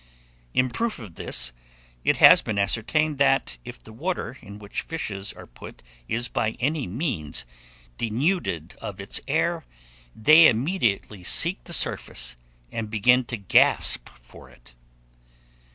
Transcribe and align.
In 0.55 0.69
proof 0.71 0.97
of 0.97 1.13
this, 1.13 1.53
it 2.03 2.17
has 2.17 2.41
been 2.41 2.57
ascertained 2.57 3.19
that, 3.19 3.59
if 3.63 3.83
the 3.83 3.93
water 3.93 4.39
in 4.41 4.57
which 4.57 4.81
fishes 4.81 5.31
are 5.31 5.45
put, 5.45 5.83
is, 6.07 6.27
by 6.27 6.57
any 6.59 6.87
means, 6.87 7.45
denuded 7.99 8.73
of 8.81 8.99
its 8.99 9.21
air, 9.27 9.63
they 10.15 10.47
immediately 10.47 11.23
seek 11.23 11.63
the 11.65 11.71
surface, 11.73 12.35
and 12.71 12.89
begin 12.89 13.25
to 13.25 13.37
gasp 13.37 14.09
for 14.19 14.49
it. 14.49 14.73